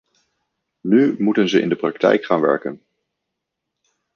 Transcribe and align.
Nu 0.81 1.15
moeten 1.17 1.49
ze 1.49 1.61
in 1.61 1.69
de 1.69 1.75
praktijk 1.75 2.25
gaan 2.25 2.41
werken. 2.41 2.81